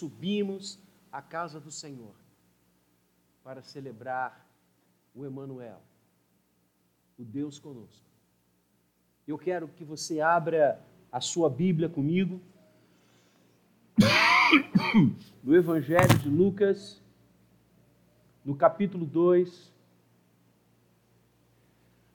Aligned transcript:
subimos 0.00 0.78
à 1.12 1.20
casa 1.20 1.60
do 1.60 1.70
Senhor 1.70 2.14
para 3.44 3.62
celebrar 3.62 4.46
o 5.14 5.26
Emanuel, 5.26 5.82
o 7.18 7.24
Deus 7.24 7.58
conosco. 7.58 8.06
Eu 9.28 9.36
quero 9.38 9.68
que 9.68 9.84
você 9.84 10.22
abra 10.22 10.82
a 11.12 11.20
sua 11.20 11.50
Bíblia 11.50 11.86
comigo 11.86 12.40
no 15.44 15.54
Evangelho 15.54 16.18
de 16.18 16.30
Lucas, 16.30 16.98
no 18.42 18.56
capítulo 18.56 19.04
2. 19.04 19.70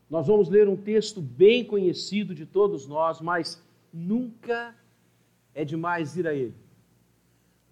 Nós 0.10 0.26
vamos 0.26 0.50
ler 0.50 0.68
um 0.68 0.76
texto 0.76 1.22
bem 1.22 1.64
conhecido 1.64 2.34
de 2.34 2.48
todos 2.48 2.88
nós, 2.88 3.22
mas 3.22 3.62
nunca 3.94 4.76
é 5.54 5.64
demais 5.64 6.18
ir 6.18 6.28
a 6.28 6.34
ele. 6.34 6.64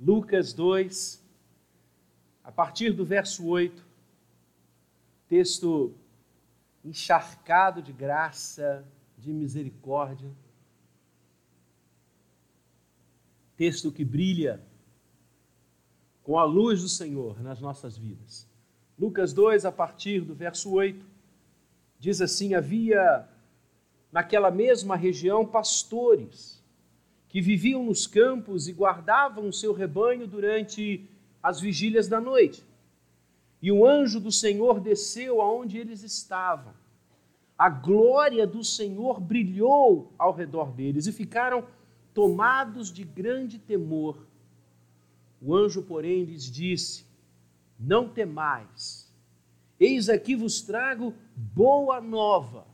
Lucas 0.05 0.51
2, 0.51 1.23
a 2.43 2.52
partir 2.52 2.91
do 2.91 3.05
verso 3.05 3.48
8, 3.48 3.81
texto 5.29 5.95
encharcado 6.84 7.81
de 7.81 7.93
graça, 7.93 8.85
de 9.17 9.31
misericórdia, 9.31 10.29
texto 13.55 13.93
que 13.93 14.03
brilha 14.03 14.62
com 16.21 16.38
a 16.38 16.43
luz 16.43 16.81
do 16.81 16.90
Senhor 16.90 17.41
nas 17.41 17.62
nossas 17.62 17.98
vidas. 17.98 18.45
Lucas 18.99 19.31
2, 19.31 19.63
a 19.63 19.71
partir 19.71 20.20
do 20.20 20.35
verso 20.35 20.70
8, 20.73 21.05
diz 21.98 22.20
assim: 22.20 22.55
Havia 22.55 23.26
naquela 24.12 24.51
mesma 24.51 24.98
região 24.98 25.45
pastores 25.45 26.62
que 27.33 27.41
viviam 27.41 27.83
nos 27.83 28.05
campos 28.05 28.67
e 28.67 28.73
guardavam 28.73 29.47
o 29.47 29.51
seu 29.51 29.73
rebanho 29.73 30.27
durante 30.27 31.09
as 31.41 31.59
vigílias 31.59 32.07
da 32.07 32.21
noite. 32.21 32.63
E 33.59 33.71
o 33.71 33.87
anjo 33.87 34.20
do 34.20 34.31
Senhor 34.31 34.79
desceu 34.79 35.41
aonde 35.41 35.79
eles 35.79 36.03
estavam. 36.03 36.75
A 37.57 37.70
glória 37.70 38.45
do 38.45 38.63
Senhor 38.63 39.20
brilhou 39.20 40.13
ao 40.15 40.31
redor 40.31 40.73
deles 40.73 41.07
e 41.07 41.12
ficaram 41.12 41.65
tomados 42.13 42.93
de 42.93 43.03
grande 43.03 43.57
temor. 43.57 44.27
O 45.41 45.55
anjo, 45.55 45.81
porém, 45.81 46.25
lhes 46.25 46.43
disse: 46.43 47.03
Não 47.79 48.07
temais, 48.07 49.12
eis 49.79 50.07
aqui 50.07 50.35
vos 50.35 50.62
trago 50.62 51.15
boa 51.35 51.99
nova, 51.99 52.68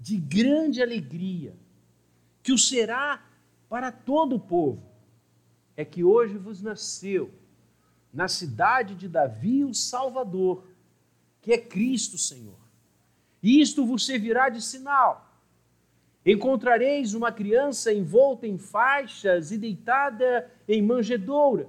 de 0.00 0.16
grande 0.16 0.80
alegria, 0.80 1.54
que 2.42 2.50
o 2.50 2.56
será 2.56 3.22
para 3.74 3.90
todo 3.90 4.36
o 4.36 4.38
povo. 4.38 4.80
É 5.76 5.84
que 5.84 6.04
hoje 6.04 6.38
vos 6.38 6.62
nasceu 6.62 7.32
na 8.12 8.28
cidade 8.28 8.94
de 8.94 9.08
Davi 9.08 9.64
o 9.64 9.74
Salvador, 9.74 10.62
que 11.42 11.52
é 11.52 11.58
Cristo 11.58 12.16
Senhor. 12.16 12.60
E 13.42 13.60
isto 13.60 13.84
vos 13.84 14.06
servirá 14.06 14.48
de 14.48 14.62
sinal. 14.62 15.28
Encontrareis 16.24 17.14
uma 17.14 17.32
criança 17.32 17.92
envolta 17.92 18.46
em 18.46 18.58
faixas 18.58 19.50
e 19.50 19.58
deitada 19.58 20.48
em 20.68 20.80
manjedoura. 20.80 21.68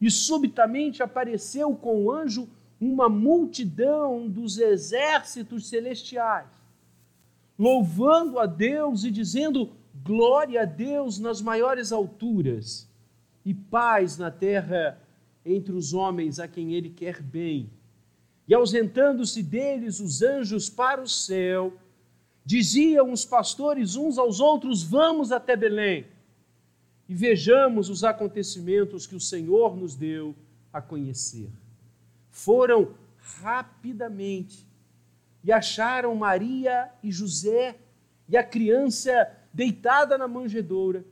E 0.00 0.10
subitamente 0.10 1.02
apareceu 1.02 1.76
com 1.76 2.06
o 2.06 2.10
anjo 2.10 2.48
uma 2.80 3.10
multidão 3.10 4.26
dos 4.26 4.56
exércitos 4.56 5.68
celestiais, 5.68 6.48
louvando 7.58 8.38
a 8.38 8.46
Deus 8.46 9.04
e 9.04 9.10
dizendo: 9.10 9.76
Glória 10.02 10.62
a 10.62 10.64
Deus 10.64 11.18
nas 11.18 11.40
maiores 11.40 11.92
alturas 11.92 12.88
e 13.44 13.54
paz 13.54 14.18
na 14.18 14.30
terra 14.30 15.00
entre 15.44 15.72
os 15.72 15.92
homens 15.92 16.38
a 16.38 16.46
quem 16.46 16.74
ele 16.74 16.90
quer 16.90 17.22
bem. 17.22 17.70
E 18.46 18.54
ausentando-se 18.54 19.42
deles 19.42 20.00
os 20.00 20.22
anjos 20.22 20.68
para 20.70 21.02
o 21.02 21.08
céu, 21.08 21.72
diziam 22.44 23.12
os 23.12 23.24
pastores 23.24 23.96
uns 23.96 24.18
aos 24.18 24.40
outros: 24.40 24.82
Vamos 24.82 25.32
até 25.32 25.56
Belém 25.56 26.06
e 27.08 27.14
vejamos 27.14 27.88
os 27.88 28.04
acontecimentos 28.04 29.06
que 29.06 29.16
o 29.16 29.20
Senhor 29.20 29.76
nos 29.76 29.94
deu 29.94 30.34
a 30.72 30.80
conhecer. 30.80 31.48
Foram 32.30 32.94
rapidamente 33.42 34.66
e 35.42 35.50
acharam 35.50 36.14
Maria 36.14 36.90
e 37.02 37.10
José 37.10 37.76
e 38.28 38.36
a 38.36 38.44
criança 38.44 39.30
deitada 39.58 40.16
na 40.16 40.28
manjedoura, 40.28 41.04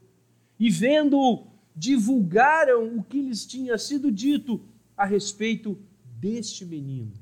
e 0.56 0.70
vendo 0.70 1.48
divulgaram 1.74 2.96
o 2.96 3.02
que 3.02 3.20
lhes 3.20 3.44
tinha 3.44 3.76
sido 3.76 4.08
dito 4.08 4.60
a 4.96 5.04
respeito 5.04 5.76
deste 6.04 6.64
menino. 6.64 7.12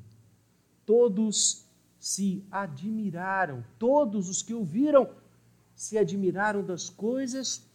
Todos 0.85 1.65
se 1.99 2.45
admiraram, 2.51 3.65
todos 3.79 4.29
os 4.29 4.43
que 4.43 4.53
ouviram 4.53 5.09
se 5.75 5.97
admiraram 5.97 6.63
das 6.63 6.91
coisas 6.91 7.67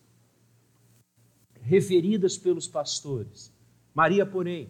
referidas 1.60 2.38
pelos 2.38 2.68
pastores. 2.68 3.52
Maria, 3.96 4.28
porém, 4.28 4.70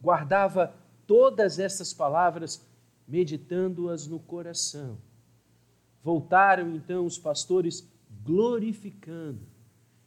guardava 0.00 0.72
todas 1.08 1.58
essas 1.58 1.92
palavras, 1.92 2.64
meditando-as 3.06 4.06
no 4.06 4.20
coração. 4.20 4.96
Voltaram 6.02 6.74
então 6.74 7.04
os 7.04 7.18
pastores 7.18 7.86
glorificando 8.24 9.40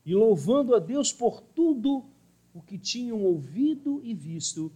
e 0.06 0.14
louvando 0.14 0.76
a 0.76 0.80
Deus 0.80 1.14
por 1.14 1.42
tudo 1.42 2.06
o 2.54 2.62
que 2.62 2.78
tinham 2.78 3.22
ouvido 3.24 4.02
e 4.04 4.14
visto, 4.14 4.72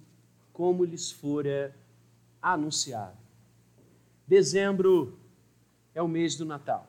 como 0.54 0.84
lhes 0.84 1.12
fora 1.12 1.76
anunciado. 2.42 3.18
Dezembro 4.28 5.18
é 5.94 6.02
o 6.02 6.08
mês 6.08 6.36
do 6.36 6.46
Natal. 6.46 6.88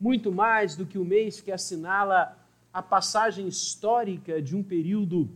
Muito 0.00 0.32
mais 0.32 0.74
do 0.74 0.86
que 0.86 0.98
o 0.98 1.04
mês 1.04 1.40
que 1.40 1.52
assinala 1.52 2.38
a 2.72 2.82
passagem 2.82 3.46
histórica 3.46 4.40
de 4.40 4.56
um 4.56 4.62
período, 4.62 5.30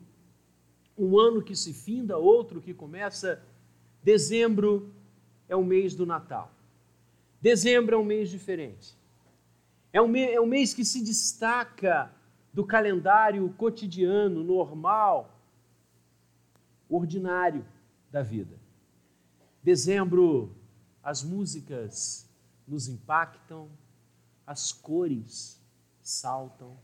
um 0.96 1.18
ano 1.18 1.42
que 1.42 1.54
se 1.54 1.72
finda, 1.74 2.16
outro 2.16 2.60
que 2.60 2.72
começa, 2.72 3.42
dezembro 4.02 4.92
é 5.48 5.54
o 5.54 5.64
mês 5.64 5.94
do 5.94 6.06
Natal. 6.06 6.55
Dezembro 7.46 7.94
é 7.94 7.98
um 8.00 8.04
mês 8.04 8.28
diferente. 8.28 8.98
É 9.92 10.02
um, 10.02 10.16
é 10.16 10.40
um 10.40 10.46
mês 10.46 10.74
que 10.74 10.84
se 10.84 11.00
destaca 11.00 12.10
do 12.52 12.66
calendário 12.66 13.48
cotidiano, 13.50 14.42
normal, 14.42 15.32
ordinário 16.88 17.64
da 18.10 18.20
vida. 18.20 18.58
Dezembro, 19.62 20.56
as 21.00 21.22
músicas 21.22 22.28
nos 22.66 22.88
impactam, 22.88 23.70
as 24.44 24.72
cores 24.72 25.62
saltam. 26.02 26.76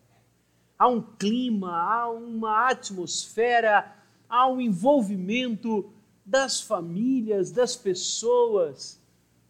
Há 0.79 0.87
um 0.87 1.03
clima, 1.03 1.73
há 1.73 2.09
uma 2.09 2.71
atmosfera, 2.71 3.97
há 4.29 4.47
um 4.47 4.61
envolvimento 4.61 5.93
das 6.25 6.61
famílias, 6.61 7.50
das 7.50 7.75
pessoas, 7.75 9.01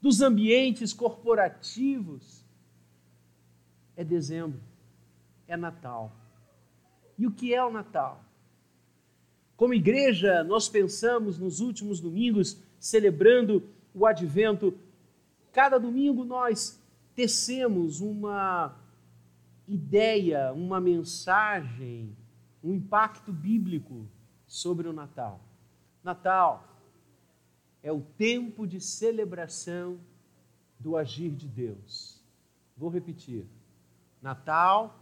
dos 0.03 0.21
ambientes 0.21 0.93
corporativos 0.93 2.45
é 3.97 4.03
dezembro, 4.03 4.61
é 5.47 5.57
Natal. 5.57 6.11
E 7.17 7.25
o 7.25 7.31
que 7.31 7.55
é 7.55 7.65
o 7.65 7.71
Natal? 7.71 8.25
Como 9.57 9.75
igreja, 9.75 10.43
nós 10.43 10.69
pensamos 10.69 11.39
nos 11.39 11.61
últimos 11.61 12.01
domingos, 12.01 12.61
celebrando 12.81 13.63
o 13.95 14.05
advento, 14.05 14.77
cada 15.53 15.79
domingo 15.79 16.25
nós 16.25 16.83
tecemos 17.15 18.01
uma 18.01 18.77
ideia, 19.69 20.53
uma 20.53 20.81
mensagem, 20.81 22.17
um 22.65 22.75
impacto 22.75 23.33
bíblico 23.33 24.09
sobre 24.49 24.89
o 24.89 24.93
Natal. 24.93 25.41
Natal 26.03 26.72
é 27.83 27.91
o 27.91 28.01
tempo 28.01 28.67
de 28.67 28.81
celebração 28.81 29.99
do 30.79 30.97
agir 30.97 31.31
de 31.31 31.49
Deus. 31.49 32.21
Vou 32.77 32.89
repetir. 32.89 33.47
Natal 34.21 34.99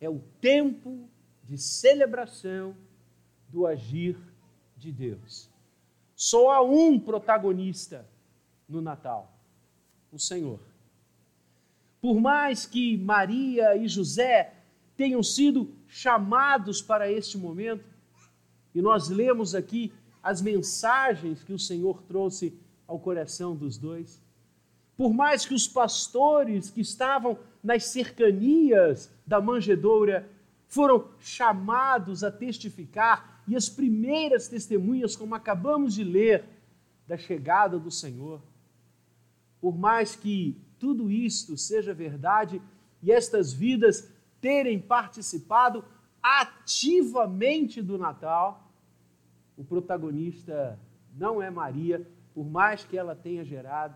é 0.00 0.08
o 0.08 0.18
tempo 0.40 1.08
de 1.44 1.58
celebração 1.58 2.74
do 3.48 3.66
agir 3.66 4.18
de 4.76 4.90
Deus. 4.90 5.50
Só 6.14 6.50
há 6.52 6.62
um 6.62 6.98
protagonista 6.98 8.08
no 8.68 8.80
Natal: 8.80 9.32
o 10.10 10.18
Senhor. 10.18 10.60
Por 12.00 12.20
mais 12.20 12.66
que 12.66 12.96
Maria 12.96 13.76
e 13.76 13.86
José 13.86 14.54
tenham 14.96 15.22
sido 15.22 15.72
chamados 15.86 16.82
para 16.82 17.10
este 17.10 17.38
momento, 17.38 17.84
e 18.74 18.80
nós 18.80 19.08
lemos 19.08 19.54
aqui 19.54 19.92
as 20.22 20.40
mensagens 20.40 21.42
que 21.42 21.52
o 21.52 21.58
Senhor 21.58 22.02
trouxe 22.02 22.56
ao 22.86 22.98
coração 22.98 23.56
dos 23.56 23.76
dois, 23.76 24.20
por 24.96 25.12
mais 25.12 25.44
que 25.44 25.54
os 25.54 25.66
pastores 25.66 26.70
que 26.70 26.80
estavam 26.80 27.38
nas 27.62 27.86
cercanias 27.86 29.10
da 29.26 29.40
manjedoura 29.40 30.28
foram 30.68 31.08
chamados 31.18 32.22
a 32.22 32.30
testificar 32.30 33.42
e 33.46 33.56
as 33.56 33.68
primeiras 33.68 34.48
testemunhas, 34.48 35.16
como 35.16 35.34
acabamos 35.34 35.94
de 35.94 36.04
ler, 36.04 36.44
da 37.06 37.18
chegada 37.18 37.78
do 37.78 37.90
Senhor. 37.90 38.40
Por 39.60 39.76
mais 39.76 40.14
que 40.14 40.56
tudo 40.78 41.10
isto 41.10 41.56
seja 41.56 41.92
verdade 41.92 42.62
e 43.02 43.10
estas 43.10 43.52
vidas 43.52 44.08
terem 44.40 44.78
participado 44.78 45.84
ativamente 46.22 47.82
do 47.82 47.98
Natal, 47.98 48.71
o 49.62 49.64
protagonista 49.64 50.76
não 51.16 51.40
é 51.40 51.48
Maria, 51.48 52.04
por 52.34 52.44
mais 52.44 52.84
que 52.84 52.98
ela 52.98 53.14
tenha 53.14 53.44
gerado, 53.44 53.94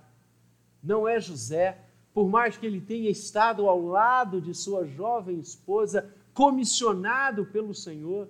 não 0.82 1.08
é 1.08 1.18
José, 1.18 1.78
por 2.14 2.28
mais 2.28 2.56
que 2.56 2.64
ele 2.64 2.80
tenha 2.80 3.10
estado 3.10 3.68
ao 3.68 3.84
lado 3.84 4.40
de 4.40 4.54
sua 4.54 4.86
jovem 4.86 5.40
esposa, 5.40 6.08
comissionado 6.32 7.44
pelo 7.46 7.74
Senhor. 7.74 8.28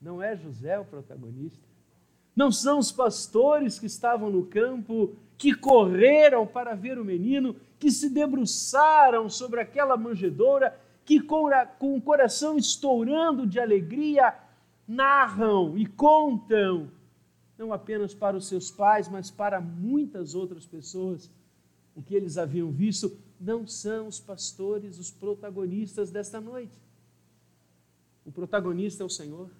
Não 0.00 0.22
é 0.22 0.34
José 0.34 0.78
o 0.78 0.84
protagonista. 0.84 1.68
Não 2.34 2.50
são 2.50 2.78
os 2.78 2.90
pastores 2.90 3.78
que 3.78 3.86
estavam 3.86 4.30
no 4.30 4.46
campo, 4.46 5.14
que 5.36 5.54
correram 5.54 6.46
para 6.46 6.74
ver 6.74 6.98
o 6.98 7.04
menino, 7.04 7.54
que 7.78 7.90
se 7.90 8.08
debruçaram 8.08 9.28
sobre 9.28 9.60
aquela 9.60 9.96
manjedoura, 9.96 10.78
que 11.04 11.20
com, 11.20 11.50
o 11.80 12.00
coração 12.00 12.56
estourando 12.56 13.46
de 13.46 13.60
alegria 13.60 14.34
narram 14.86 15.76
e 15.76 15.86
contam, 15.86 16.90
não 17.58 17.72
apenas 17.72 18.14
para 18.14 18.36
os 18.36 18.46
seus 18.46 18.70
pais, 18.70 19.08
mas 19.08 19.30
para 19.30 19.60
muitas 19.60 20.34
outras 20.34 20.66
pessoas, 20.66 21.30
o 21.94 22.02
que 22.02 22.14
eles 22.14 22.36
haviam 22.36 22.70
visto. 22.70 23.18
Não 23.40 23.66
são 23.66 24.06
os 24.06 24.18
pastores 24.18 24.98
os 24.98 25.10
protagonistas 25.10 26.10
desta 26.10 26.40
noite. 26.40 26.78
O 28.24 28.32
protagonista 28.32 29.02
é 29.02 29.06
o 29.06 29.10
Senhor. 29.10 29.50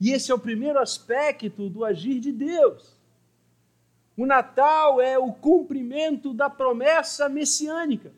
E 0.00 0.10
esse 0.10 0.30
é 0.30 0.34
o 0.34 0.38
primeiro 0.38 0.78
aspecto 0.78 1.68
do 1.68 1.84
agir 1.84 2.20
de 2.20 2.32
Deus. 2.32 2.96
O 4.16 4.24
Natal 4.24 5.00
é 5.00 5.18
o 5.18 5.32
cumprimento 5.32 6.32
da 6.32 6.48
promessa 6.48 7.28
messiânica. 7.28 8.12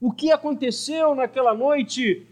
O 0.00 0.10
que 0.12 0.32
aconteceu 0.32 1.14
naquela 1.14 1.54
noite 1.54 2.26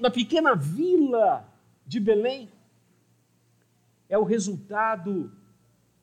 na 0.00 0.10
pequena 0.10 0.54
vila 0.54 1.48
de 1.86 1.98
Belém 1.98 2.50
é 4.08 4.18
o 4.18 4.24
resultado 4.24 5.32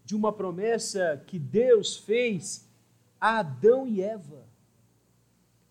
de 0.03 0.15
uma 0.15 0.33
promessa 0.33 1.23
que 1.27 1.37
Deus 1.37 1.95
fez 1.95 2.67
a 3.21 3.39
Adão 3.39 3.87
e 3.87 4.01
Eva. 4.01 4.47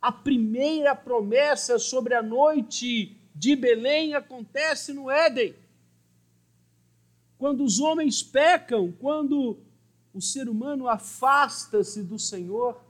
A 0.00 0.12
primeira 0.12 0.94
promessa 0.94 1.78
sobre 1.78 2.14
a 2.14 2.22
noite 2.22 3.16
de 3.34 3.56
Belém 3.56 4.14
acontece 4.14 4.92
no 4.92 5.10
Éden. 5.10 5.56
Quando 7.36 7.64
os 7.64 7.80
homens 7.80 8.22
pecam, 8.22 8.92
quando 8.92 9.58
o 10.14 10.20
ser 10.20 10.48
humano 10.48 10.88
afasta-se 10.88 12.02
do 12.02 12.18
Senhor, 12.18 12.80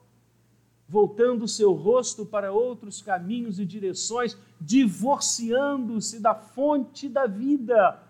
voltando 0.88 1.46
seu 1.46 1.72
rosto 1.72 2.24
para 2.24 2.50
outros 2.50 3.02
caminhos 3.02 3.60
e 3.60 3.66
direções, 3.66 4.38
divorciando-se 4.58 6.18
da 6.18 6.34
fonte 6.34 7.08
da 7.08 7.26
vida. 7.26 8.02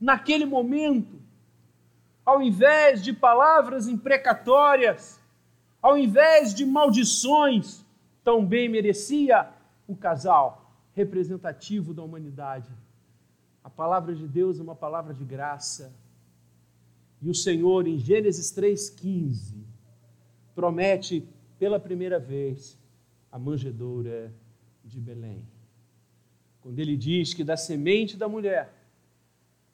Naquele 0.00 0.44
momento, 0.44 1.20
ao 2.26 2.42
invés 2.42 3.02
de 3.02 3.12
palavras 3.12 3.86
imprecatórias, 3.86 5.20
ao 5.80 5.96
invés 5.96 6.52
de 6.52 6.66
maldições, 6.66 7.84
tão 8.24 8.44
bem 8.44 8.68
merecia 8.68 9.48
o 9.86 9.94
casal 9.94 10.72
representativo 10.92 11.94
da 11.94 12.02
humanidade. 12.02 12.68
A 13.62 13.70
palavra 13.70 14.14
de 14.14 14.26
Deus 14.26 14.58
é 14.58 14.62
uma 14.62 14.74
palavra 14.74 15.14
de 15.14 15.24
graça. 15.24 15.92
E 17.22 17.30
o 17.30 17.34
Senhor, 17.34 17.86
em 17.86 17.98
Gênesis 17.98 18.52
3,15, 18.52 19.54
promete 20.54 21.28
pela 21.58 21.80
primeira 21.80 22.18
vez 22.18 22.78
a 23.30 23.38
manjedoura 23.38 24.32
de 24.84 25.00
Belém. 25.00 25.44
Quando 26.60 26.78
ele 26.78 26.96
diz 26.96 27.34
que 27.34 27.44
da 27.44 27.56
semente 27.56 28.16
da 28.16 28.28
mulher 28.28 28.72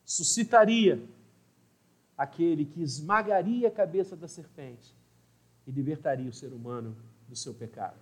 suscitaria 0.05 1.03
aquele 2.17 2.65
que 2.65 2.83
esmagaria 2.83 3.69
a 3.69 3.71
cabeça 3.71 4.17
da 4.17 4.29
serpente 4.29 4.95
e 5.67 5.71
libertaria 5.71 6.29
o 6.29 6.33
ser 6.33 6.53
humano 6.53 6.97
do 7.29 7.35
seu 7.35 7.55
pecado. 7.55 7.99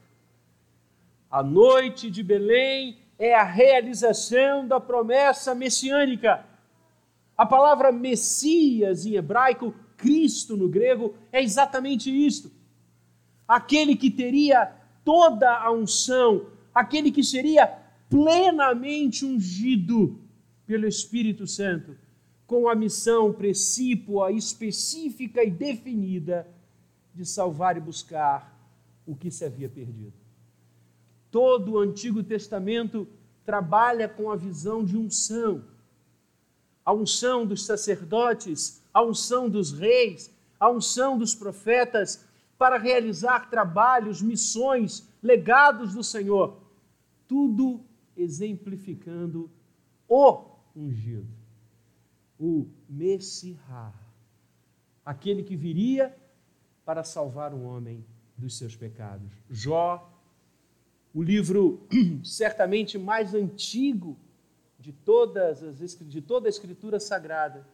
A 1.31 1.43
noite 1.43 2.11
de 2.11 2.23
Belém 2.23 2.99
é 3.19 3.35
a 3.35 3.44
realização 3.44 4.67
da 4.67 4.78
promessa 4.78 5.55
messiânica. 5.55 6.44
A 7.37 7.46
palavra 7.46 7.90
Messias 7.90 9.06
em 9.06 9.14
hebraico, 9.14 9.75
Cristo 9.96 10.56
no 10.56 10.69
grego, 10.69 11.14
é 11.31 11.43
exatamente 11.43 12.11
isto. 12.11 12.50
Aquele 13.52 13.96
que 13.96 14.10
teria 14.10 14.72
toda 15.04 15.54
a 15.54 15.70
unção, 15.70 16.46
aquele 16.75 17.12
que 17.12 17.22
seria 17.22 17.66
plenamente 18.08 19.26
ungido 19.26 20.19
pelo 20.64 20.88
Espírito 20.88 21.46
Santo, 21.46 21.94
com 22.46 22.66
a 22.66 22.75
missão 22.75 23.31
precípua, 23.31 24.32
específica 24.32 25.44
e 25.44 25.50
definida 25.50 26.49
de 27.14 27.26
salvar 27.26 27.76
e 27.76 27.81
buscar 27.81 28.58
o 29.06 29.14
que 29.14 29.31
se 29.31 29.44
havia 29.44 29.69
perdido. 29.69 30.14
Todo 31.31 31.72
o 31.72 31.78
Antigo 31.78 32.22
Testamento 32.22 33.06
trabalha 33.44 34.08
com 34.08 34.31
a 34.31 34.37
visão 34.37 34.82
de 34.82 34.96
unção. 34.96 35.62
A 36.82 36.94
unção 36.94 37.44
dos 37.44 37.66
sacerdotes, 37.66 38.82
a 38.94 39.02
unção 39.02 39.46
dos 39.46 39.72
reis, 39.72 40.31
a 40.58 40.70
unção 40.70 41.19
dos 41.19 41.34
profetas 41.34 42.31
para 42.62 42.79
realizar 42.79 43.50
trabalhos, 43.50 44.23
missões, 44.23 45.12
legados 45.20 45.94
do 45.94 46.05
Senhor. 46.05 46.62
Tudo 47.26 47.85
exemplificando 48.17 49.50
o 50.09 50.44
ungido, 50.76 51.26
o 52.38 52.69
Messias, 52.88 53.59
aquele 55.05 55.43
que 55.43 55.56
viria 55.56 56.17
para 56.85 57.03
salvar 57.03 57.53
o 57.53 57.64
homem 57.64 58.06
dos 58.38 58.56
seus 58.56 58.76
pecados. 58.76 59.32
Jó 59.50 60.09
o 61.12 61.20
livro 61.20 61.85
certamente 62.23 62.97
mais 62.97 63.35
antigo 63.35 64.16
de 64.78 64.92
todas 64.92 65.64
as 65.64 65.99
de 65.99 66.23
toda 66.23 66.47
a 66.47 66.50
escritura 66.50 67.00
sagrada. 67.00 67.66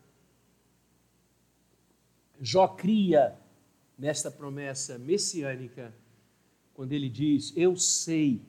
Jó 2.41 2.69
cria 2.69 3.39
nesta 3.99 4.31
promessa 4.31 4.99
messiânica 4.99 5.93
quando 6.73 6.93
ele 6.93 7.09
diz: 7.09 7.53
"Eu 7.57 7.77
sei 7.77 8.43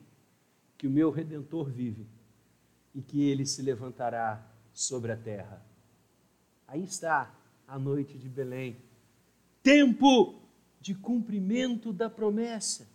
que 0.78 0.86
o 0.86 0.90
meu 0.90 1.10
redentor 1.10 1.68
vive 1.68 2.06
e 2.94 3.02
que 3.02 3.22
ele 3.22 3.44
se 3.44 3.60
levantará 3.60 4.46
sobre 4.72 5.10
a 5.12 5.16
terra". 5.16 5.60
Aí 6.68 6.84
está 6.84 7.34
a 7.66 7.78
noite 7.78 8.16
de 8.16 8.28
Belém. 8.28 8.76
Tempo 9.62 10.40
de 10.80 10.94
cumprimento 10.94 11.92
da 11.92 12.08
promessa. 12.08 12.88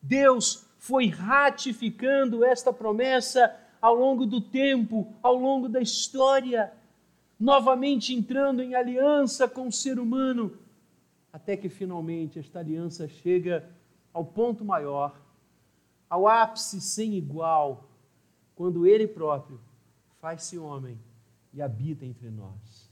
Deus 0.00 0.66
foi 0.78 1.08
ratificando 1.08 2.44
esta 2.44 2.72
promessa 2.72 3.54
ao 3.80 3.94
longo 3.94 4.24
do 4.24 4.40
tempo, 4.40 5.14
ao 5.22 5.34
longo 5.34 5.68
da 5.68 5.80
história, 5.80 6.72
novamente 7.38 8.14
entrando 8.14 8.62
em 8.62 8.74
aliança 8.74 9.48
com 9.48 9.68
o 9.68 9.72
ser 9.72 9.98
humano, 9.98 10.56
até 11.34 11.56
que 11.56 11.68
finalmente 11.68 12.38
esta 12.38 12.60
aliança 12.60 13.08
chega 13.08 13.68
ao 14.12 14.24
ponto 14.24 14.64
maior, 14.64 15.20
ao 16.08 16.28
ápice 16.28 16.80
sem 16.80 17.14
igual, 17.14 17.90
quando 18.54 18.86
Ele 18.86 19.08
próprio 19.08 19.60
faz-se 20.20 20.56
homem 20.56 20.96
e 21.52 21.60
habita 21.60 22.06
entre 22.06 22.30
nós. 22.30 22.88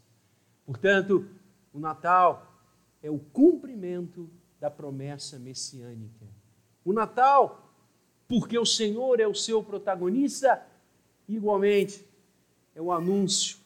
Portanto, 0.67 1.25
o 1.73 1.79
Natal 1.79 2.61
é 3.01 3.09
o 3.09 3.21
cumprimento 3.21 4.29
da 4.59 4.69
promessa 4.69 5.39
messiânica. 5.39 6.27
O 6.85 6.93
Natal 6.93 7.73
porque 8.27 8.59
o 8.59 8.67
Senhor 8.67 9.21
é 9.21 9.27
o 9.29 9.37
seu 9.37 9.63
protagonista, 9.63 10.67
igualmente 11.29 12.05
é 12.75 12.83
o 12.83 12.91
anúncio 12.91 13.59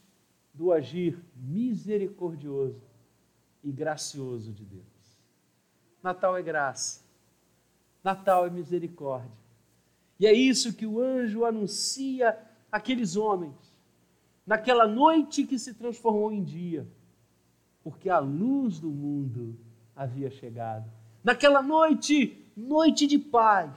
do 0.52 0.70
agir 0.70 1.18
misericordioso 1.34 2.85
e 3.66 3.72
gracioso 3.72 4.52
de 4.52 4.64
Deus. 4.64 4.86
Natal 6.00 6.36
é 6.36 6.42
graça, 6.42 7.02
Natal 8.02 8.46
é 8.46 8.50
misericórdia. 8.50 9.36
E 10.20 10.26
é 10.26 10.32
isso 10.32 10.72
que 10.72 10.86
o 10.86 11.00
anjo 11.00 11.44
anuncia 11.44 12.38
àqueles 12.70 13.16
homens, 13.16 13.76
naquela 14.46 14.86
noite 14.86 15.44
que 15.44 15.58
se 15.58 15.74
transformou 15.74 16.32
em 16.32 16.44
dia, 16.44 16.86
porque 17.82 18.08
a 18.08 18.20
luz 18.20 18.78
do 18.78 18.88
mundo 18.88 19.58
havia 19.96 20.30
chegado. 20.30 20.88
Naquela 21.24 21.60
noite 21.60 22.46
noite 22.56 23.04
de 23.08 23.18
paz, 23.18 23.76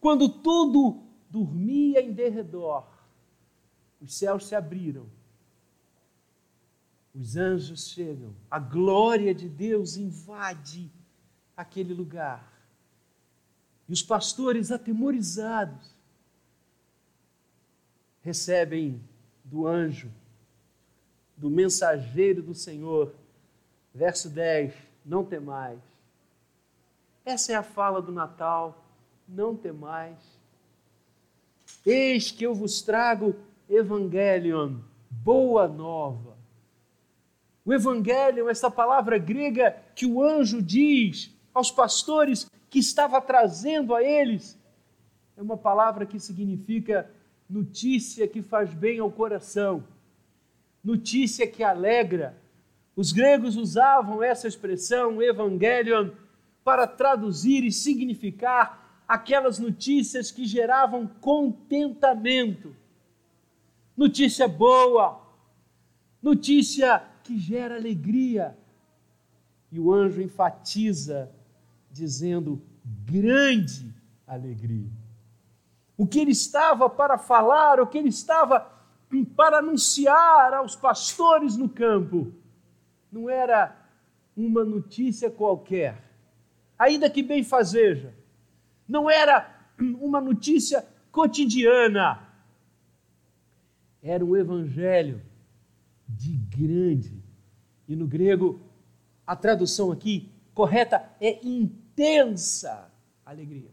quando 0.00 0.28
tudo 0.28 1.02
dormia 1.30 2.02
em 2.02 2.12
derredor, 2.12 2.86
os 4.00 4.14
céus 4.14 4.44
se 4.44 4.54
abriram, 4.54 5.06
os 7.14 7.36
anjos 7.36 7.88
chegam, 7.88 8.34
a 8.50 8.58
glória 8.58 9.34
de 9.34 9.48
Deus 9.48 9.96
invade 9.96 10.90
aquele 11.56 11.92
lugar. 11.92 12.50
E 13.88 13.92
os 13.92 14.02
pastores 14.02 14.70
atemorizados 14.70 15.94
recebem 18.22 19.02
do 19.44 19.66
anjo, 19.66 20.10
do 21.36 21.50
mensageiro 21.50 22.42
do 22.42 22.54
Senhor, 22.54 23.12
verso 23.92 24.30
10: 24.30 24.72
Não 25.04 25.24
temais. 25.24 25.80
Essa 27.24 27.52
é 27.52 27.54
a 27.56 27.62
fala 27.62 28.00
do 28.00 28.12
Natal, 28.12 28.84
não 29.28 29.56
temais. 29.56 30.18
Eis 31.84 32.30
que 32.30 32.44
eu 32.44 32.54
vos 32.54 32.82
trago 32.82 33.34
evangelion, 33.68 34.78
boa 35.10 35.66
nova. 35.66 36.39
O 37.70 37.72
evangelion, 37.72 38.48
essa 38.48 38.68
palavra 38.68 39.16
grega 39.16 39.76
que 39.94 40.04
o 40.04 40.20
anjo 40.20 40.60
diz 40.60 41.32
aos 41.54 41.70
pastores 41.70 42.50
que 42.68 42.80
estava 42.80 43.20
trazendo 43.20 43.94
a 43.94 44.02
eles, 44.02 44.58
é 45.36 45.40
uma 45.40 45.56
palavra 45.56 46.04
que 46.04 46.18
significa 46.18 47.08
notícia 47.48 48.26
que 48.26 48.42
faz 48.42 48.74
bem 48.74 48.98
ao 48.98 49.08
coração, 49.08 49.84
notícia 50.82 51.46
que 51.46 51.62
alegra. 51.62 52.36
Os 52.96 53.12
gregos 53.12 53.54
usavam 53.54 54.20
essa 54.20 54.48
expressão, 54.48 55.22
evangelion, 55.22 56.10
para 56.64 56.88
traduzir 56.88 57.62
e 57.62 57.70
significar 57.70 59.04
aquelas 59.06 59.60
notícias 59.60 60.32
que 60.32 60.44
geravam 60.44 61.06
contentamento. 61.06 62.74
Notícia 63.96 64.48
boa, 64.48 65.24
notícia 66.20 67.08
que 67.30 67.38
gera 67.38 67.76
alegria. 67.76 68.58
E 69.70 69.78
o 69.78 69.92
anjo 69.92 70.20
enfatiza, 70.20 71.30
dizendo: 71.88 72.60
grande 72.84 73.94
alegria. 74.26 74.90
O 75.96 76.08
que 76.08 76.18
ele 76.18 76.32
estava 76.32 76.90
para 76.90 77.16
falar, 77.16 77.78
o 77.78 77.86
que 77.86 77.98
ele 77.98 78.08
estava 78.08 78.68
para 79.36 79.58
anunciar 79.58 80.54
aos 80.54 80.74
pastores 80.74 81.56
no 81.56 81.68
campo, 81.68 82.32
não 83.12 83.30
era 83.30 83.76
uma 84.36 84.64
notícia 84.64 85.30
qualquer, 85.30 86.02
ainda 86.78 87.10
que 87.10 87.22
bem 87.22 87.44
fazeja, 87.44 88.14
não 88.88 89.10
era 89.10 89.68
uma 89.78 90.20
notícia 90.20 90.86
cotidiana, 91.12 92.26
era 94.02 94.24
um 94.24 94.36
evangelho 94.36 95.20
de 96.08 96.32
grande, 96.32 97.19
e 97.90 97.96
no 97.96 98.06
grego, 98.06 98.60
a 99.26 99.34
tradução 99.34 99.90
aqui 99.90 100.30
correta 100.54 101.10
é 101.20 101.44
intensa 101.44 102.88
alegria. 103.26 103.72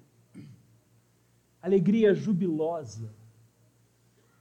Alegria 1.62 2.15
jubilosa, 2.15 3.13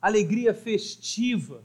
alegria 0.00 0.54
festiva. 0.54 1.62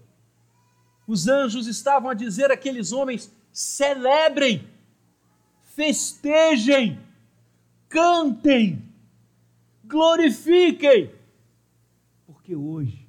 Os 1.08 1.30
anjos 1.30 1.68
estavam 1.68 2.10
a 2.10 2.14
dizer 2.14 2.52
àqueles 2.52 2.92
homens: 2.92 3.32
celebrem, 3.50 4.68
festejem, 5.64 7.00
cantem, 7.88 8.94
glorifiquem, 9.86 11.16
porque 12.26 12.58
hoje 12.58 13.08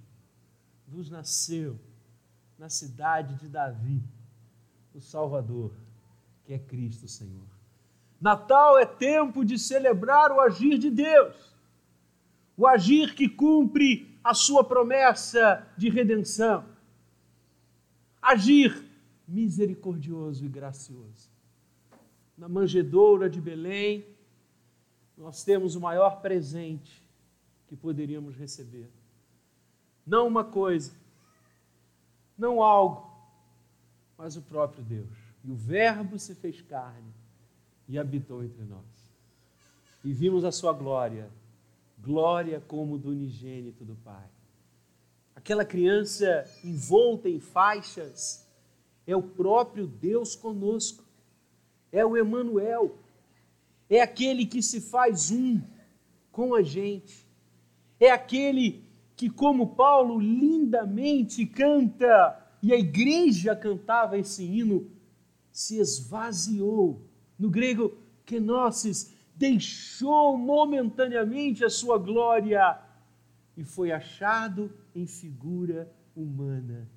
vos 0.87 1.11
nasceu 1.11 1.76
na 2.56 2.68
cidade 2.68 3.35
de 3.35 3.49
Davi 3.49 4.00
o 4.94 5.00
Salvador, 5.00 5.72
que 6.44 6.52
é 6.52 6.58
Cristo 6.58 7.08
Senhor. 7.08 7.46
Natal 8.20 8.78
é 8.78 8.87
tempo 8.87 9.44
de 9.44 9.58
celebrar 9.58 10.30
o 10.30 10.40
agir 10.40 10.78
de 10.78 10.90
Deus, 10.90 11.34
o 12.56 12.66
agir 12.66 13.14
que 13.14 13.28
cumpre 13.28 14.16
a 14.22 14.34
sua 14.34 14.62
promessa 14.62 15.66
de 15.76 15.88
redenção, 15.88 16.64
agir 18.20 18.84
misericordioso 19.26 20.44
e 20.44 20.49
gracioso. 20.49 21.30
Na 22.37 22.49
manjedoura 22.49 23.28
de 23.28 23.40
Belém, 23.40 24.06
nós 25.16 25.42
temos 25.42 25.75
o 25.75 25.80
maior 25.80 26.20
presente 26.20 27.02
que 27.66 27.76
poderíamos 27.76 28.37
receber. 28.37 28.90
Não 30.06 30.26
uma 30.26 30.44
coisa, 30.44 30.92
não 32.37 32.62
algo, 32.62 33.12
mas 34.23 34.37
o 34.37 34.43
próprio 34.43 34.85
Deus. 34.85 35.09
E 35.45 35.50
o 35.50 35.57
Verbo 35.57 36.17
se 36.17 36.33
fez 36.33 36.61
carne 36.61 37.12
e 37.88 37.99
habitou 37.99 38.45
entre 38.45 38.62
nós. 38.62 38.87
E 40.05 40.12
vimos 40.12 40.45
a 40.45 40.52
sua 40.52 40.73
glória, 40.73 41.29
glória 41.99 42.62
como 42.69 42.97
do 42.97 43.11
unigênito 43.11 43.85
do 43.85 43.97
Pai. 43.97 44.29
Aquela 45.35 45.64
criança 45.64 46.49
envolta 46.62 47.29
em 47.29 47.41
faixas 47.41 48.47
é 49.09 49.17
o 49.17 49.23
próprio 49.25 49.88
Deus 49.88 50.37
conosco. 50.37 51.02
É 51.91 52.07
o 52.07 52.17
Emanuel. 52.17 52.97
É 53.91 54.00
aquele 54.00 54.47
que 54.47 54.62
se 54.62 54.81
faz 54.81 55.33
um 55.33 55.61
com 56.31 56.55
a 56.55 56.62
gente. 56.62 57.26
É 57.99 58.09
aquele 58.09 58.85
que, 59.17 59.29
como 59.29 59.75
Paulo 59.75 60.21
lindamente 60.21 61.45
canta, 61.45 62.41
e 62.62 62.73
a 62.73 62.78
igreja 62.78 63.57
cantava 63.57 64.16
esse 64.16 64.45
hino, 64.45 64.88
se 65.50 65.78
esvaziou. 65.78 67.02
No 67.37 67.50
grego, 67.50 67.99
kenosis, 68.25 69.12
deixou 69.35 70.38
momentaneamente 70.38 71.64
a 71.64 71.71
sua 71.71 71.99
glória 71.99 72.81
e 73.57 73.64
foi 73.64 73.90
achado 73.90 74.71
em 74.95 75.07
figura 75.07 75.92
humana. 76.14 76.88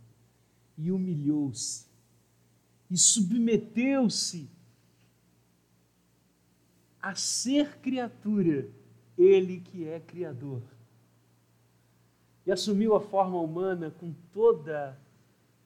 E 0.77 0.91
humilhou-se. 0.91 1.87
E 2.91 2.97
submeteu-se 2.97 4.47
a 7.01 7.15
ser 7.15 7.77
criatura, 7.79 8.69
ele 9.17 9.61
que 9.61 9.87
é 9.87 9.99
criador. 9.99 10.61
E 12.45 12.51
assumiu 12.51 12.95
a 12.95 13.01
forma 13.01 13.39
humana 13.39 13.89
com 13.89 14.13
toda 14.31 14.95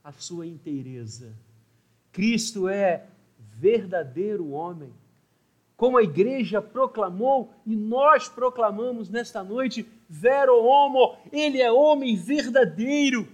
a 0.03 0.11
sua 0.11 0.45
inteireza. 0.45 1.33
Cristo 2.11 2.67
é 2.67 3.05
verdadeiro 3.37 4.51
homem. 4.51 4.93
Como 5.77 5.97
a 5.97 6.03
igreja 6.03 6.61
proclamou 6.61 7.53
e 7.65 7.75
nós 7.75 8.27
proclamamos 8.27 9.09
nesta 9.09 9.43
noite, 9.43 9.87
vero 10.09 10.61
homo, 10.63 11.15
ele 11.31 11.61
é 11.61 11.71
homem 11.71 12.15
verdadeiro, 12.15 13.27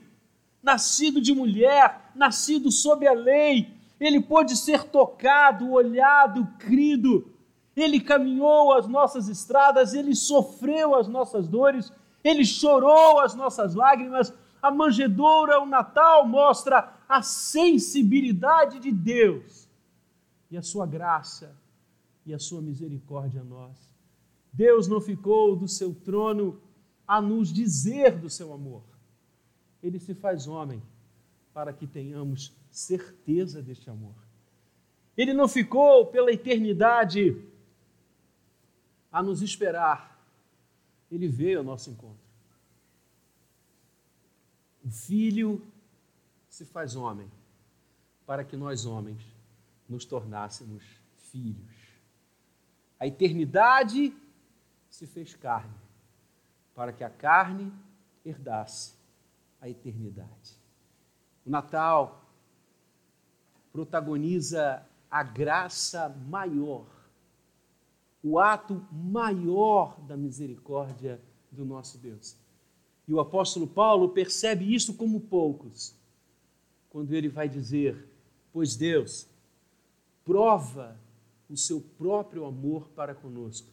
nascido 0.62 1.19
de 1.19 1.34
mulher, 1.34 2.12
nascido 2.15 2.72
sob 2.72 3.07
a 3.07 3.13
lei, 3.13 3.74
ele 4.00 4.22
pôde 4.22 4.55
ser 4.55 4.84
tocado, 4.84 5.72
olhado, 5.72 6.45
crido, 6.60 7.31
ele 7.75 8.00
caminhou 8.00 8.74
as 8.74 8.88
nossas 8.88 9.27
estradas, 9.27 9.93
ele 9.93 10.15
sofreu 10.15 10.95
as 10.95 11.07
nossas 11.07 11.48
dores 11.48 11.91
ele 12.25 12.43
chorou 12.43 13.19
as 13.19 13.36
nossas 13.36 13.75
lágrimas. 13.75 14.34
A 14.65 14.72
manjedoura, 14.72 15.62
o 15.62 15.65
Natal, 15.65 16.27
mostra 16.27 16.98
a 17.07 17.22
sensibilidade 17.22 18.79
de 18.79 18.91
Deus 18.91 19.69
e 20.50 20.57
a 20.57 20.62
sua 20.62 20.88
graça 20.88 21.55
e 22.25 22.34
a 22.34 22.39
sua 22.39 22.62
misericórdia 22.62 23.41
a 23.41 23.43
nós. 23.43 23.77
Deus 24.51 24.88
não 24.88 25.00
ficou 25.00 25.55
do 25.55 25.67
seu 25.67 25.93
trono 25.93 26.60
a 27.07 27.22
nos 27.22 27.53
dizer 27.53 28.17
do 28.17 28.29
seu 28.29 28.53
amor. 28.53 28.81
Ele 29.84 30.00
se 30.00 30.15
faz 30.15 30.48
homem 30.48 30.81
para 31.53 31.72
que 31.72 31.86
tenhamos 31.86 32.51
certeza 32.72 33.62
deste 33.62 33.89
amor. 33.89 34.15
Ele 35.15 35.34
não 35.34 35.48
ficou 35.48 36.07
pela 36.07 36.31
eternidade 36.31 37.39
a 39.12 39.22
nos 39.22 39.43
esperar 39.43 40.15
ele 41.12 41.27
veio 41.27 41.60
ao 41.60 41.63
nosso 41.63 41.89
encontro. 41.89 42.25
O 44.86 44.89
Filho 44.92 45.65
se 46.48 46.63
faz 46.63 46.96
homem 46.96 47.27
para 48.24 48.44
que 48.44 48.56
nós, 48.56 48.86
homens, 48.86 49.20
nos 49.89 50.06
tornássemos 50.06 50.84
filhos. 51.18 51.75
A 53.00 53.08
eternidade 53.08 54.15
se 54.88 55.08
fez 55.08 55.34
carne 55.34 55.74
para 56.75 56.94
que 56.94 57.04
a 57.04 57.10
carne 57.10 57.74
herdasse 58.24 58.94
a 59.60 59.68
eternidade. 59.68 60.60
O 61.44 61.50
Natal 61.50 62.24
protagoniza 63.72 64.86
a 65.10 65.24
graça 65.24 66.10
maior, 66.27 66.86
o 68.22 68.39
ato 68.39 68.86
maior 68.92 70.00
da 70.01 70.15
misericórdia 70.15 71.20
do 71.51 71.65
nosso 71.65 71.98
Deus. 71.98 72.38
E 73.07 73.13
o 73.13 73.19
apóstolo 73.19 73.67
Paulo 73.67 74.09
percebe 74.09 74.74
isso 74.74 74.95
como 74.95 75.19
poucos, 75.19 75.95
quando 76.89 77.13
ele 77.13 77.29
vai 77.29 77.47
dizer: 77.47 78.07
Pois 78.51 78.75
Deus 78.75 79.27
prova 80.24 81.00
o 81.50 81.55
seu 81.55 81.79
próprio 81.79 82.45
amor 82.45 82.89
para 82.95 83.13
conosco, 83.13 83.67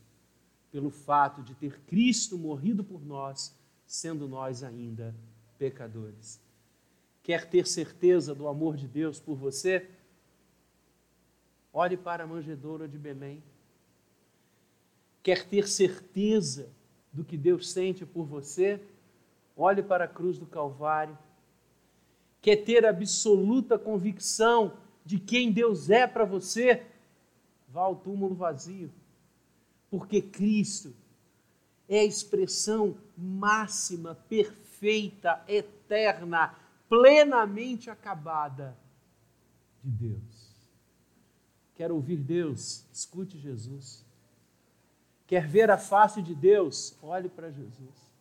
pelo 0.70 0.90
fato 0.90 1.42
de 1.42 1.54
ter 1.54 1.80
Cristo 1.86 2.36
morrido 2.36 2.84
por 2.84 3.04
nós, 3.04 3.56
sendo 3.86 4.28
nós 4.28 4.62
ainda 4.62 5.14
pecadores. 5.58 6.40
Quer 7.22 7.48
ter 7.48 7.66
certeza 7.66 8.34
do 8.34 8.48
amor 8.48 8.76
de 8.76 8.86
Deus 8.86 9.18
por 9.18 9.36
você? 9.36 9.88
Olhe 11.72 11.96
para 11.96 12.24
a 12.24 12.26
manjedoura 12.26 12.86
de 12.86 12.98
Belém. 12.98 13.42
Quer 15.22 15.46
ter 15.46 15.68
certeza 15.68 16.68
do 17.12 17.24
que 17.24 17.36
Deus 17.36 17.70
sente 17.70 18.04
por 18.04 18.24
você? 18.26 18.80
Olhe 19.62 19.80
para 19.80 20.06
a 20.06 20.08
cruz 20.08 20.40
do 20.40 20.46
Calvário. 20.46 21.16
Quer 22.40 22.64
ter 22.64 22.84
absoluta 22.84 23.78
convicção 23.78 24.76
de 25.04 25.20
quem 25.20 25.52
Deus 25.52 25.88
é 25.88 26.04
para 26.04 26.24
você? 26.24 26.84
Vá 27.68 27.82
ao 27.82 27.94
túmulo 27.94 28.34
vazio. 28.34 28.90
Porque 29.88 30.20
Cristo 30.20 30.92
é 31.88 32.00
a 32.00 32.04
expressão 32.04 32.98
máxima, 33.16 34.16
perfeita, 34.28 35.40
eterna, 35.46 36.56
plenamente 36.88 37.88
acabada 37.88 38.76
de 39.80 39.92
Deus. 40.08 40.56
Quer 41.76 41.92
ouvir 41.92 42.16
Deus? 42.16 42.84
Escute 42.92 43.38
Jesus. 43.38 44.04
Quer 45.24 45.46
ver 45.46 45.70
a 45.70 45.78
face 45.78 46.20
de 46.20 46.34
Deus? 46.34 46.98
Olhe 47.00 47.28
para 47.28 47.48
Jesus. 47.52 48.11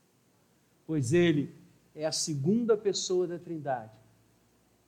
Pois 0.91 1.13
Ele 1.13 1.55
é 1.95 2.05
a 2.05 2.11
segunda 2.11 2.75
pessoa 2.75 3.25
da 3.25 3.39
Trindade 3.39 3.93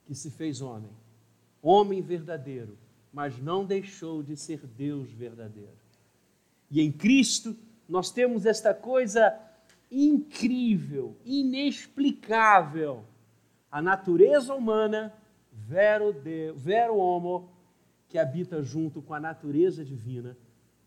que 0.05 0.13
se 0.13 0.29
fez 0.29 0.59
homem, 0.61 0.91
homem 1.61 2.01
verdadeiro, 2.01 2.77
mas 3.13 3.39
não 3.39 3.63
deixou 3.63 4.21
de 4.21 4.35
ser 4.35 4.67
Deus 4.67 5.13
verdadeiro. 5.13 5.77
E 6.69 6.81
em 6.81 6.91
Cristo 6.91 7.55
nós 7.87 8.11
temos 8.11 8.45
esta 8.45 8.73
coisa 8.73 9.33
incrível, 9.89 11.15
inexplicável. 11.23 13.05
A 13.71 13.81
natureza 13.81 14.53
humana, 14.53 15.13
vero, 15.53 16.11
de, 16.11 16.51
vero 16.51 16.97
homo, 16.97 17.49
que 18.09 18.17
habita 18.17 18.61
junto 18.61 19.01
com 19.01 19.13
a 19.13 19.21
natureza 19.21 19.85
divina, 19.85 20.35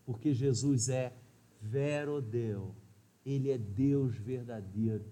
porque 0.05 0.31
Jesus 0.31 0.89
é 0.89 1.11
vero 1.59 2.21
Deus. 2.21 2.86
Ele 3.27 3.51
é 3.51 3.57
Deus 3.57 4.15
verdadeiro. 4.15 5.03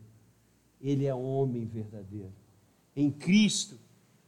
Ele 0.79 1.05
é 1.05 1.13
homem 1.13 1.65
verdadeiro. 1.65 2.31
Em 2.95 3.11
Cristo, 3.11 3.77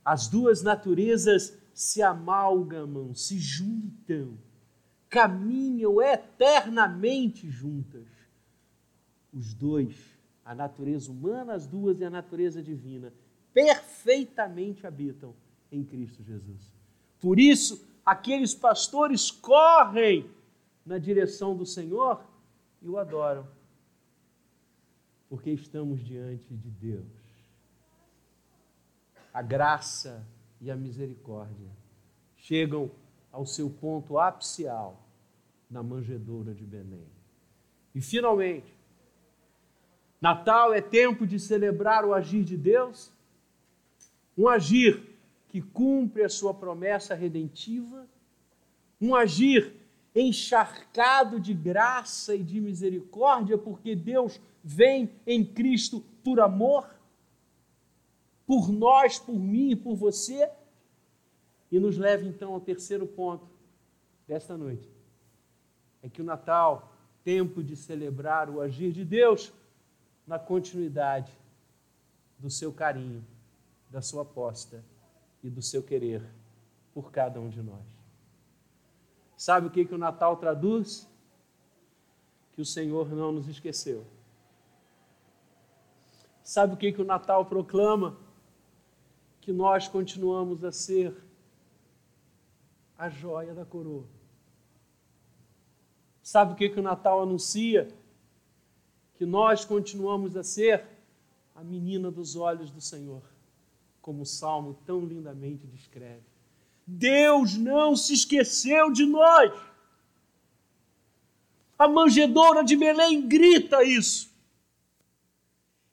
as 0.03 0.27
duas 0.27 0.61
naturezas 0.61 1.57
se 1.73 2.01
amalgamam, 2.01 3.13
se 3.13 3.39
juntam, 3.39 4.37
caminham 5.07 6.01
eternamente 6.01 7.49
juntas. 7.49 8.05
Os 9.31 9.53
dois, 9.53 9.95
a 10.43 10.53
natureza 10.53 11.09
humana, 11.09 11.53
as 11.53 11.65
duas 11.65 12.01
e 12.01 12.03
a 12.03 12.09
natureza 12.09 12.61
divina, 12.61 13.13
perfeitamente 13.53 14.85
habitam 14.85 15.33
em 15.71 15.81
Cristo 15.81 16.21
Jesus. 16.23 16.73
Por 17.21 17.39
isso, 17.39 17.87
aqueles 18.05 18.53
pastores 18.53 19.31
correm 19.31 20.29
na 20.85 20.97
direção 20.97 21.55
do 21.55 21.65
Senhor 21.65 22.21
e 22.81 22.89
o 22.89 22.97
adoram, 22.97 23.47
porque 25.29 25.51
estamos 25.51 26.03
diante 26.03 26.53
de 26.53 26.69
Deus. 26.69 27.05
A 29.33 29.41
graça 29.41 30.25
e 30.59 30.71
a 30.71 30.75
misericórdia 30.75 31.69
chegam 32.35 32.89
ao 33.31 33.45
seu 33.45 33.69
ponto 33.69 34.17
apicial 34.17 35.05
na 35.69 35.83
manjedoura 35.83 36.53
de 36.53 36.63
Belém. 36.63 37.07
E 37.93 38.01
finalmente, 38.01 38.73
Natal 40.19 40.73
é 40.73 40.81
tempo 40.81 41.27
de 41.27 41.39
celebrar 41.39 42.03
o 42.03 42.13
agir 42.13 42.43
de 42.43 42.57
Deus, 42.57 43.11
um 44.37 44.47
agir 44.47 45.17
que 45.47 45.61
cumpre 45.61 46.23
a 46.23 46.29
sua 46.29 46.53
promessa 46.53 47.13
redentiva, 47.13 48.07
um 48.99 49.15
agir 49.15 49.73
encharcado 50.15 51.39
de 51.39 51.53
graça 51.53 52.35
e 52.35 52.43
de 52.43 52.59
misericórdia, 52.59 53.57
porque 53.57 53.95
Deus 53.95 54.39
vem 54.67 55.09
em 55.25 55.45
Cristo 55.45 56.01
por 56.21 56.41
amor, 56.41 56.93
por 58.45 58.69
nós, 58.69 59.17
por 59.17 59.39
mim 59.39 59.71
e 59.71 59.75
por 59.77 59.95
você. 59.95 60.51
E 61.71 61.79
nos 61.79 61.97
leva 61.97 62.25
então 62.25 62.53
ao 62.53 62.59
terceiro 62.59 63.07
ponto 63.07 63.47
desta 64.27 64.57
noite. 64.57 64.89
É 66.03 66.09
que 66.09 66.21
o 66.21 66.25
Natal, 66.25 66.93
tempo 67.23 67.63
de 67.63 67.77
celebrar 67.77 68.49
o 68.49 68.59
agir 68.59 68.91
de 68.91 69.05
Deus 69.05 69.53
na 70.25 70.37
continuidade 70.37 71.31
do 72.37 72.49
seu 72.49 72.73
carinho, 72.73 73.25
da 73.89 74.01
sua 74.01 74.23
aposta 74.23 74.83
e 75.41 75.49
do 75.49 75.61
seu 75.61 75.81
querer 75.81 76.21
por 76.93 77.09
cada 77.09 77.39
um 77.39 77.49
de 77.49 77.61
nós. 77.61 77.85
Sabe 79.37 79.67
o 79.67 79.71
que, 79.71 79.85
que 79.85 79.95
o 79.95 79.97
Natal 79.97 80.35
traduz? 80.35 81.07
Que 82.53 82.61
o 82.61 82.65
Senhor 82.65 83.09
não 83.09 83.31
nos 83.31 83.47
esqueceu. 83.47 84.05
Sabe 86.47 86.75
o 86.75 86.77
que, 86.77 86.93
que 86.93 87.01
o 87.01 87.05
Natal 87.05 87.45
proclama? 87.45 88.15
Que 89.41 89.51
nós 89.51 89.89
continuamos 89.89 90.63
a 90.63 90.71
ser 90.71 91.13
a 92.97 93.09
joia 93.09 93.53
da 93.53 93.65
coroa. 93.65 94.05
Sabe 96.23 96.53
o 96.53 96.55
que, 96.55 96.69
que 96.69 96.79
o 96.79 96.81
Natal 96.81 97.21
anuncia? 97.21 97.89
Que 99.15 99.25
nós 99.25 99.65
continuamos 99.65 100.37
a 100.37 100.43
ser 100.43 100.85
a 101.53 101.61
menina 101.65 102.09
dos 102.09 102.37
olhos 102.37 102.71
do 102.71 102.79
Senhor, 102.79 103.23
como 104.01 104.21
o 104.21 104.25
salmo 104.25 104.79
tão 104.85 105.01
lindamente 105.01 105.67
descreve. 105.67 106.23
Deus 106.87 107.57
não 107.57 107.93
se 107.93 108.13
esqueceu 108.13 108.89
de 108.89 109.05
nós. 109.05 109.51
A 111.77 111.89
manjedoura 111.89 112.63
de 112.63 112.77
Belém 112.77 113.27
grita 113.27 113.83
isso. 113.83 114.36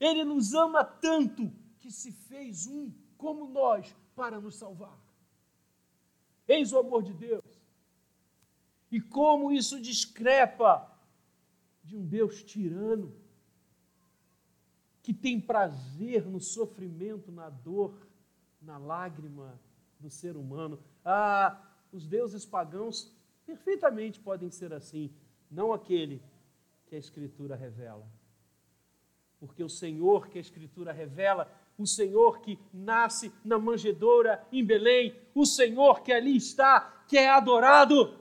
Ele 0.05 0.23
nos 0.23 0.53
ama 0.53 0.85
tanto 0.85 1.51
que 1.79 1.91
se 1.91 2.13
fez 2.13 2.67
um 2.67 2.93
como 3.17 3.49
nós 3.49 3.97
para 4.15 4.39
nos 4.39 4.57
salvar. 4.57 4.99
Eis 6.47 6.73
o 6.73 6.79
amor 6.79 7.03
de 7.03 7.15
Deus. 7.15 7.45
E 8.91 9.01
como 9.01 9.51
isso 9.51 9.81
discrepa 9.81 10.95
de 11.83 11.97
um 11.97 12.05
Deus 12.05 12.43
tirano, 12.43 13.15
que 15.03 15.15
tem 15.15 15.41
prazer 15.41 16.27
no 16.27 16.41
sofrimento, 16.41 17.33
na 17.33 17.49
dor, 17.49 18.07
na 18.61 18.77
lágrima, 18.77 19.59
do 19.99 20.11
ser 20.11 20.37
humano. 20.37 20.79
Ah, 21.03 21.63
os 21.91 22.07
deuses 22.07 22.45
pagãos 22.45 23.11
perfeitamente 23.47 24.21
podem 24.21 24.51
ser 24.51 24.73
assim, 24.75 25.11
não 25.51 25.73
aquele 25.73 26.23
que 26.87 26.95
a 26.95 26.99
Escritura 26.99 27.57
revela. 27.57 28.07
Porque 29.47 29.65
o 29.65 29.69
Senhor 29.69 30.29
que 30.29 30.39
a 30.39 30.41
Escritura 30.41 30.93
revela, 30.93 31.51
o 31.77 31.87
Senhor 31.87 32.41
que 32.41 32.59
nasce 32.73 33.33
na 33.45 33.59
manjedoura 33.59 34.47
em 34.53 34.65
Belém, 34.65 35.15
o 35.35 35.45
Senhor 35.45 36.03
que 36.03 36.13
ali 36.13 36.37
está, 36.37 37.05
que 37.09 37.19
é 37.19 37.29
adorado, 37.29 38.19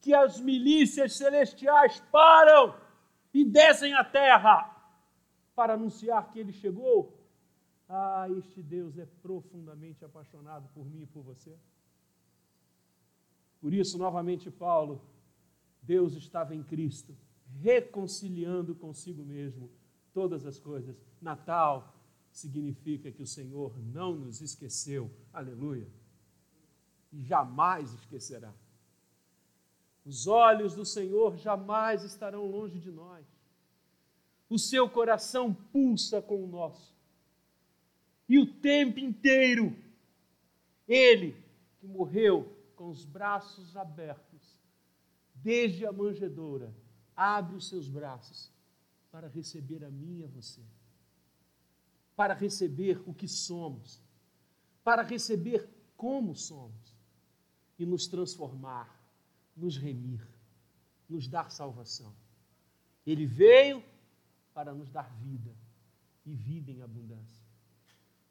que 0.00 0.14
as 0.14 0.40
milícias 0.40 1.14
celestiais 1.14 2.02
param 2.10 2.74
e 3.32 3.44
descem 3.44 3.94
à 3.94 4.04
terra 4.04 4.68
para 5.54 5.74
anunciar 5.74 6.30
que 6.30 6.40
ele 6.40 6.52
chegou, 6.52 7.16
ah, 7.88 8.26
este 8.38 8.62
Deus 8.62 8.98
é 8.98 9.06
profundamente 9.22 10.04
apaixonado 10.04 10.68
por 10.74 10.84
mim 10.86 11.02
e 11.02 11.06
por 11.06 11.22
você. 11.22 11.56
Por 13.60 13.72
isso, 13.72 13.96
novamente, 13.98 14.50
Paulo, 14.50 15.00
Deus 15.82 16.14
estava 16.14 16.54
em 16.54 16.62
Cristo, 16.62 17.16
reconciliando 17.60 18.74
consigo 18.74 19.22
mesmo 19.24 19.70
todas 20.12 20.46
as 20.46 20.58
coisas. 20.58 20.96
Natal 21.20 21.94
significa 22.30 23.10
que 23.10 23.22
o 23.22 23.26
Senhor 23.26 23.78
não 23.78 24.14
nos 24.14 24.40
esqueceu. 24.40 25.10
Aleluia. 25.32 25.88
E 27.12 27.22
jamais 27.22 27.92
esquecerá. 27.92 28.52
Os 30.04 30.26
olhos 30.26 30.74
do 30.74 30.84
Senhor 30.84 31.36
jamais 31.36 32.02
estarão 32.02 32.46
longe 32.46 32.78
de 32.78 32.90
nós. 32.90 33.26
O 34.48 34.58
seu 34.58 34.88
coração 34.88 35.54
pulsa 35.54 36.20
com 36.20 36.42
o 36.42 36.46
nosso 36.46 36.94
e 38.28 38.38
o 38.38 38.46
tempo 38.46 38.98
inteiro. 38.98 39.76
Ele 40.88 41.36
que 41.78 41.86
morreu 41.86 42.56
com 42.74 42.90
os 42.90 43.04
braços 43.04 43.76
abertos, 43.76 44.60
desde 45.34 45.86
a 45.86 45.92
manjedoura, 45.92 46.74
abre 47.14 47.56
os 47.56 47.68
seus 47.68 47.88
braços 47.88 48.50
para 49.12 49.28
receber 49.28 49.84
a 49.84 49.90
mim 49.90 50.20
e 50.20 50.24
a 50.24 50.26
você, 50.26 50.62
para 52.16 52.32
receber 52.32 53.00
o 53.06 53.12
que 53.12 53.28
somos, 53.28 54.02
para 54.82 55.02
receber 55.02 55.68
como 55.96 56.34
somos 56.34 56.96
e 57.78 57.84
nos 57.84 58.06
transformar, 58.08 58.98
nos 59.54 59.76
remir, 59.76 60.26
nos 61.08 61.28
dar 61.28 61.50
salvação. 61.50 62.12
Ele 63.06 63.26
veio 63.26 63.84
para 64.54 64.72
nos 64.74 64.90
dar 64.90 65.14
vida 65.16 65.54
e 66.24 66.34
vida 66.34 66.70
em 66.70 66.80
abundância. 66.80 67.42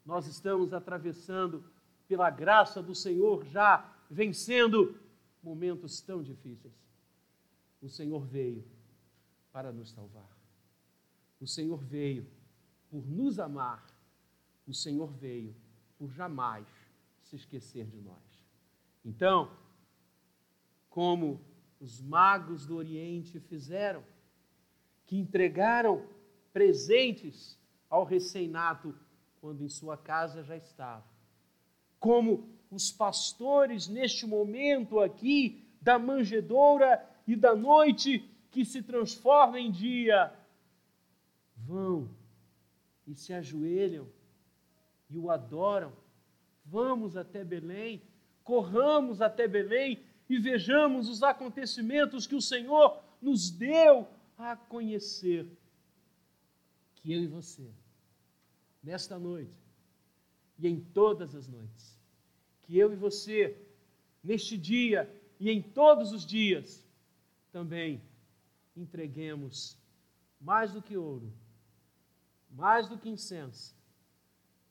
Nós 0.04 0.26
estamos 0.26 0.72
atravessando, 0.72 1.64
pela 2.08 2.28
graça 2.28 2.82
do 2.82 2.94
Senhor, 2.94 3.44
já 3.46 3.90
vencendo 4.10 4.98
momentos 5.42 6.00
tão 6.00 6.22
difíceis. 6.22 6.74
O 7.80 7.88
Senhor 7.88 8.26
veio 8.26 8.64
para 9.52 9.72
nos 9.72 9.90
salvar. 9.90 10.31
O 11.42 11.46
Senhor 11.48 11.82
veio 11.82 12.24
por 12.88 13.04
nos 13.04 13.40
amar. 13.40 13.84
O 14.64 14.72
Senhor 14.72 15.12
veio 15.12 15.52
por 15.98 16.08
jamais 16.12 16.68
se 17.20 17.34
esquecer 17.34 17.84
de 17.84 18.00
nós. 18.00 18.46
Então, 19.04 19.50
como 20.88 21.44
os 21.80 22.00
magos 22.00 22.64
do 22.64 22.76
Oriente 22.76 23.40
fizeram, 23.40 24.04
que 25.04 25.16
entregaram 25.16 26.06
presentes 26.52 27.58
ao 27.90 28.04
recém-nato 28.04 28.94
quando 29.40 29.64
em 29.64 29.68
sua 29.68 29.96
casa 29.96 30.44
já 30.44 30.56
estava. 30.56 31.04
Como 31.98 32.56
os 32.70 32.92
pastores 32.92 33.88
neste 33.88 34.28
momento 34.28 35.00
aqui 35.00 35.68
da 35.80 35.98
manjedoura 35.98 37.04
e 37.26 37.34
da 37.34 37.56
noite 37.56 38.30
que 38.48 38.64
se 38.64 38.80
transforma 38.80 39.58
em 39.58 39.72
dia, 39.72 40.32
vão 41.66 42.10
e 43.06 43.14
se 43.14 43.32
ajoelham 43.32 44.08
e 45.10 45.18
o 45.18 45.30
adoram. 45.30 45.92
Vamos 46.64 47.16
até 47.16 47.44
Belém, 47.44 48.02
corramos 48.44 49.20
até 49.20 49.46
Belém 49.48 50.02
e 50.28 50.38
vejamos 50.38 51.08
os 51.08 51.22
acontecimentos 51.22 52.26
que 52.26 52.34
o 52.34 52.40
Senhor 52.40 53.02
nos 53.20 53.50
deu 53.50 54.08
a 54.38 54.56
conhecer. 54.56 55.46
Que 56.94 57.12
eu 57.12 57.22
e 57.22 57.26
você, 57.26 57.68
nesta 58.82 59.18
noite 59.18 59.52
e 60.58 60.68
em 60.68 60.80
todas 60.80 61.34
as 61.34 61.48
noites, 61.48 62.00
que 62.62 62.78
eu 62.78 62.92
e 62.92 62.96
você, 62.96 63.60
neste 64.22 64.56
dia 64.56 65.10
e 65.38 65.50
em 65.50 65.60
todos 65.60 66.12
os 66.12 66.24
dias, 66.24 66.86
também 67.50 68.00
entreguemos 68.76 69.76
mais 70.40 70.72
do 70.72 70.80
que 70.80 70.96
ouro, 70.96 71.32
mais 72.52 72.88
do 72.88 72.98
que 72.98 73.08
incenso, 73.08 73.74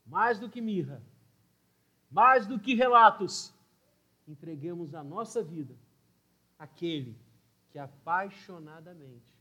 mais 0.05 0.39
do 0.39 0.49
que 0.49 0.61
mirra, 0.61 1.01
mais 2.09 2.45
do 2.45 2.59
que 2.59 2.75
relatos, 2.75 3.53
entreguemos 4.27 4.93
a 4.93 5.03
nossa 5.03 5.43
vida 5.43 5.75
àquele 6.59 7.17
que 7.71 7.79
apaixonadamente 7.79 9.33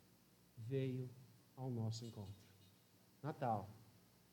veio 0.56 1.08
ao 1.56 1.70
nosso 1.70 2.04
encontro. 2.04 2.34
Natal, 3.22 3.68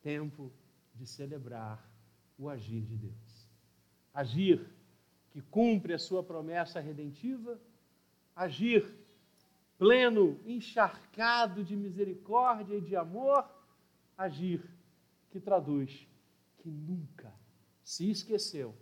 tempo 0.02 0.50
de 0.94 1.06
celebrar 1.06 1.86
o 2.38 2.48
agir 2.48 2.80
de 2.82 2.96
Deus. 2.96 3.48
Agir 4.14 4.66
que 5.30 5.42
cumpre 5.42 5.92
a 5.92 5.98
sua 5.98 6.22
promessa 6.22 6.80
redentiva, 6.80 7.60
agir 8.34 8.96
pleno, 9.76 10.40
encharcado 10.46 11.62
de 11.62 11.76
misericórdia 11.76 12.76
e 12.76 12.80
de 12.80 12.96
amor, 12.96 13.57
agir 14.18 14.68
que 15.30 15.38
traduz 15.38 16.06
que 16.58 16.68
nunca 16.68 17.32
se 17.82 18.10
esqueceu 18.10 18.74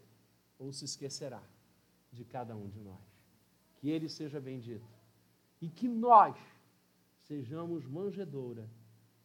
ou 0.59 0.73
se 0.73 0.87
esquecerá 0.87 1.43
de 2.11 2.25
cada 2.25 2.57
um 2.57 2.69
de 2.69 2.81
nós. 2.81 3.05
Que 3.77 3.91
Ele 3.91 4.09
seja 4.09 4.41
bendito 4.41 4.89
e 5.61 5.69
que 5.69 5.87
nós 5.87 6.37
sejamos 7.21 7.87
manjedoura 7.87 8.69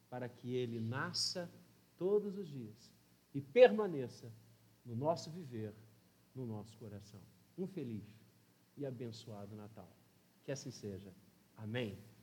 para 0.10 0.28
que 0.28 0.54
Ele 0.54 0.80
nasça 0.82 1.50
todos 1.98 2.38
os 2.38 2.48
dias 2.48 2.92
e 3.34 3.40
permaneça 3.40 4.32
no 4.86 4.96
nosso 4.96 5.30
viver, 5.30 5.74
no 6.36 6.46
nosso 6.46 6.78
coração. 6.78 7.22
Um 7.58 7.66
feliz 7.66 8.04
e 8.78 8.86
abençoado 8.86 9.56
Natal. 9.56 9.90
Que 10.44 10.52
assim 10.52 10.72
seja. 10.72 11.14
Amém. 11.56 11.98